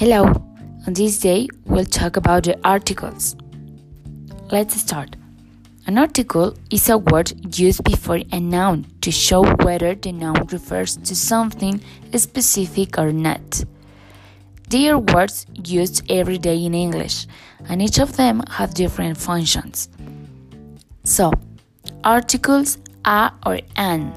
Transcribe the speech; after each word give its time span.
Hello, 0.00 0.24
on 0.86 0.94
this 0.94 1.18
day 1.18 1.46
we'll 1.66 1.84
talk 1.84 2.16
about 2.16 2.44
the 2.44 2.58
articles. 2.64 3.36
Let's 4.50 4.80
start. 4.80 5.14
An 5.86 5.98
article 5.98 6.56
is 6.70 6.88
a 6.88 6.96
word 6.96 7.54
used 7.54 7.84
before 7.84 8.20
a 8.32 8.40
noun 8.40 8.86
to 9.02 9.10
show 9.10 9.44
whether 9.56 9.94
the 9.94 10.12
noun 10.12 10.46
refers 10.46 10.96
to 10.96 11.14
something 11.14 11.82
specific 12.16 12.96
or 12.96 13.12
not. 13.12 13.62
They 14.70 14.88
are 14.88 14.98
words 14.98 15.44
used 15.64 16.10
every 16.10 16.38
day 16.38 16.64
in 16.64 16.72
English, 16.72 17.26
and 17.68 17.82
each 17.82 17.98
of 17.98 18.16
them 18.16 18.42
have 18.48 18.72
different 18.72 19.18
functions. 19.18 19.90
So, 21.04 21.30
articles 22.04 22.78
a 23.04 23.32
or 23.44 23.60
an 23.76 24.14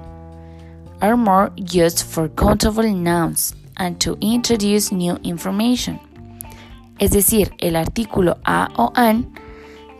are 1.04 1.18
more 1.18 1.52
used 1.58 2.06
for 2.06 2.30
countable 2.30 2.90
nouns 2.90 3.54
and 3.76 4.00
to 4.00 4.18
introduce 4.22 4.96
new 4.96 5.20
information. 5.24 6.00
Es 6.98 7.12
decir, 7.12 7.52
el 7.60 7.76
artículo 7.76 8.38
a 8.46 8.70
o 8.78 8.94
an 8.96 9.34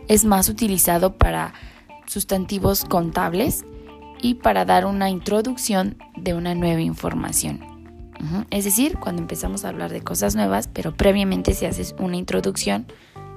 es 0.08 0.24
más 0.24 0.48
utilizado 0.48 1.18
para 1.18 1.52
sustantivos 2.06 2.86
contables 2.86 3.66
y 4.22 4.34
para 4.34 4.64
dar 4.64 4.86
una 4.86 5.10
introducción 5.10 5.98
de 6.16 6.32
una 6.32 6.54
nueva 6.54 6.80
información. 6.80 7.60
Es 8.50 8.64
decir, 8.64 8.96
cuando 8.98 9.20
empezamos 9.20 9.66
a 9.66 9.68
hablar 9.68 9.92
de 9.92 10.00
cosas 10.00 10.34
nuevas, 10.34 10.70
pero 10.72 10.96
previamente 10.96 11.52
se 11.52 11.66
hace 11.66 11.94
una 11.98 12.16
introducción, 12.16 12.86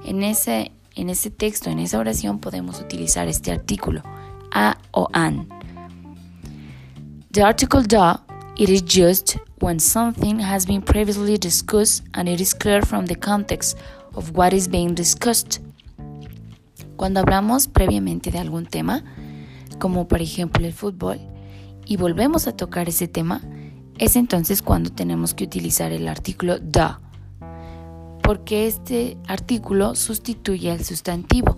en 0.02 0.22
ese, 0.22 0.72
en 0.94 1.10
ese 1.10 1.30
texto, 1.30 1.68
en 1.68 1.78
esa 1.78 1.98
oración, 1.98 2.38
podemos 2.38 2.80
utilizar 2.80 3.28
este 3.28 3.52
artículo, 3.52 4.02
a 4.50 4.78
o 4.92 5.10
an. 5.12 5.57
The 7.38 7.44
article 7.44 7.84
da 7.84 8.16
it 8.56 8.68
is 8.68 8.82
used 8.98 9.38
when 9.60 9.78
something 9.78 10.40
has 10.40 10.66
been 10.66 10.82
previously 10.82 11.38
discussed 11.38 12.02
and 12.14 12.28
it 12.28 12.40
is 12.40 12.52
clear 12.52 12.82
from 12.82 13.06
the 13.06 13.14
context 13.14 13.78
of 14.16 14.36
what 14.36 14.52
is 14.52 14.66
being 14.66 14.96
discussed. 14.96 15.60
Cuando 16.96 17.20
hablamos 17.20 17.68
previamente 17.68 18.32
de 18.32 18.40
algún 18.40 18.66
tema, 18.66 19.04
como 19.78 20.08
por 20.08 20.20
ejemplo 20.20 20.66
el 20.66 20.72
fútbol, 20.72 21.20
y 21.86 21.96
volvemos 21.96 22.48
a 22.48 22.56
tocar 22.56 22.88
ese 22.88 23.06
tema, 23.06 23.40
es 23.98 24.16
entonces 24.16 24.60
cuando 24.60 24.90
tenemos 24.90 25.32
que 25.32 25.44
utilizar 25.44 25.92
el 25.92 26.08
artículo 26.08 26.58
da, 26.58 27.00
porque 28.20 28.66
este 28.66 29.16
artículo 29.28 29.94
sustituye 29.94 30.72
al 30.72 30.84
sustantivo 30.84 31.56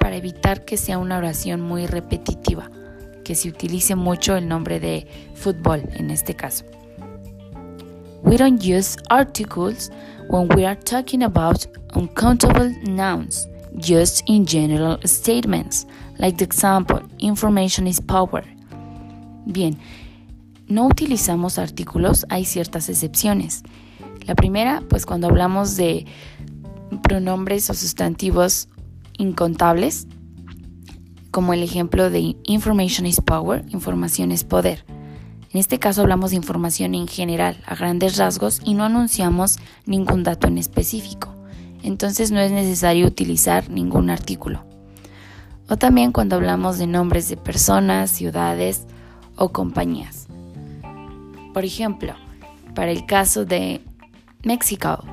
para 0.00 0.16
evitar 0.16 0.64
que 0.64 0.76
sea 0.76 0.98
una 0.98 1.18
oración 1.18 1.60
muy 1.60 1.86
repetitiva, 1.86 2.68
que 3.30 3.36
se 3.36 3.48
utilice 3.48 3.94
mucho 3.94 4.34
el 4.34 4.48
nombre 4.48 4.80
de 4.80 5.06
fútbol 5.34 5.88
en 5.92 6.10
este 6.10 6.34
caso. 6.34 6.64
We 8.24 8.36
don't 8.36 8.60
use 8.60 8.96
articles 9.08 9.92
when 10.28 10.48
we 10.56 10.66
are 10.66 10.74
talking 10.74 11.22
about 11.22 11.64
uncountable 11.94 12.74
nouns 12.82 13.46
used 13.88 14.24
in 14.26 14.44
general 14.44 14.98
statements, 15.04 15.86
like 16.18 16.38
the 16.38 16.44
example, 16.44 17.00
information 17.20 17.86
is 17.86 18.00
power. 18.00 18.42
Bien, 19.46 19.78
no 20.66 20.88
utilizamos 20.88 21.56
artículos, 21.56 22.26
hay 22.30 22.44
ciertas 22.44 22.88
excepciones. 22.88 23.62
La 24.26 24.34
primera, 24.34 24.82
pues 24.88 25.06
cuando 25.06 25.28
hablamos 25.28 25.76
de 25.76 26.04
pronombres 27.04 27.70
o 27.70 27.74
sustantivos 27.74 28.68
incontables, 29.18 30.08
como 31.30 31.52
el 31.52 31.62
ejemplo 31.62 32.10
de 32.10 32.36
information 32.44 33.06
is 33.06 33.20
power, 33.20 33.64
información 33.68 34.32
es 34.32 34.44
poder. 34.44 34.84
En 35.52 35.58
este 35.58 35.78
caso 35.78 36.02
hablamos 36.02 36.30
de 36.30 36.36
información 36.36 36.94
en 36.94 37.08
general, 37.08 37.62
a 37.66 37.74
grandes 37.74 38.16
rasgos, 38.16 38.60
y 38.64 38.74
no 38.74 38.84
anunciamos 38.84 39.58
ningún 39.84 40.22
dato 40.22 40.46
en 40.46 40.58
específico 40.58 41.34
entonces 41.82 42.30
no 42.30 42.40
es 42.40 42.52
necesario 42.52 43.06
utilizar 43.06 43.70
ningún 43.70 44.10
artículo. 44.10 44.64
O 45.68 45.76
también 45.76 46.12
cuando 46.12 46.36
hablamos 46.36 46.78
de 46.78 46.86
nombres 46.86 47.28
de 47.28 47.36
personas, 47.36 48.10
ciudades 48.10 48.86
o 49.36 49.50
compañías. 49.50 50.26
Por 51.54 51.64
ejemplo, 51.64 52.14
para 52.74 52.90
el 52.90 53.06
caso 53.06 53.44
de 53.44 53.80
México, 54.42 55.04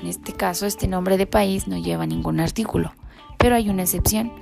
en 0.00 0.06
este 0.06 0.32
caso 0.32 0.66
este 0.66 0.88
nombre 0.88 1.18
de 1.18 1.26
país 1.26 1.68
no 1.68 1.76
lleva 1.76 2.06
ningún 2.06 2.40
artículo, 2.40 2.92
pero 3.36 3.54
hay 3.54 3.68
una 3.68 3.82
excepción. 3.82 4.32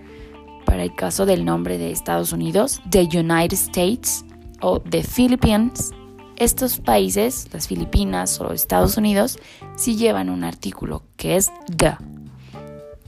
Para 0.66 0.82
el 0.82 0.94
caso 0.94 1.25
del 1.25 1.44
nombre 1.44 1.78
de 1.78 1.91
Estados 1.91 2.32
Unidos, 2.32 2.82
the 2.91 3.09
United 3.12 3.54
States 3.54 4.25
o 4.60 4.81
the 4.81 5.03
Philippines, 5.03 5.93
estos 6.37 6.78
países, 6.78 7.49
las 7.53 7.69
Filipinas 7.69 8.41
o 8.41 8.53
Estados 8.53 8.99
Unidos, 8.99 9.38
sí 9.77 9.97
llevan 9.97 10.28
un 10.28 10.44
artículo 10.44 11.03
que 11.16 11.37
es 11.37 11.50
the. 11.78 11.97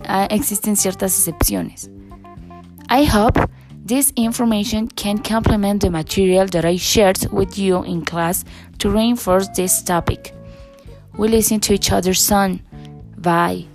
Ah, 0.07 0.27
existen 0.31 0.77
ciertas 0.77 1.19
excepciones. 1.19 1.91
I 2.89 3.05
hope 3.05 3.39
this 3.85 4.13
information 4.17 4.89
can 4.89 5.19
complement 5.19 5.83
the 5.83 5.91
material 5.91 6.49
that 6.51 6.65
I 6.65 6.79
shared 6.79 7.29
with 7.31 7.59
you 7.59 7.85
in 7.85 8.03
class 8.03 8.45
to 8.79 8.91
reinforce 8.91 9.49
this 9.55 9.83
topic. 9.83 10.33
We 11.19 11.29
listen 11.29 11.61
to 11.61 11.75
each 11.75 11.91
other 11.91 12.15
soon. 12.15 12.63
Bye. 13.17 13.67